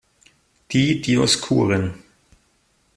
Die 0.71 0.99
Dioskuren. 0.99 1.93